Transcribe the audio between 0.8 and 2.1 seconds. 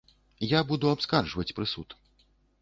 абскарджваць прысуд.